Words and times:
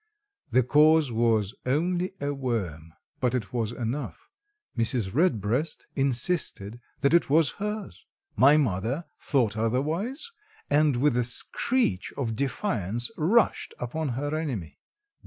The 0.49 0.63
cause 0.63 1.11
was 1.11 1.53
only 1.63 2.13
a 2.19 2.33
worm, 2.33 2.93
but 3.19 3.35
it 3.35 3.53
was 3.53 3.71
enough. 3.71 4.31
Mrs. 4.75 5.13
Redbreast 5.13 5.85
insisted 5.95 6.79
that 7.01 7.13
it 7.13 7.29
was 7.29 7.51
hers. 7.61 8.03
My 8.35 8.57
mother 8.57 9.05
thought 9.19 9.55
otherwise, 9.55 10.31
and 10.71 10.95
with 10.97 11.15
a 11.17 11.23
screech 11.23 12.11
of 12.17 12.35
defiance 12.35 13.11
rushed 13.15 13.75
upon 13.79 14.09
her 14.17 14.33
enemy. 14.35 14.79